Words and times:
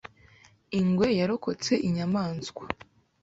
Ingwe 0.79 1.07
yarokotse 1.19 1.73
inyamaswa. 1.87 2.63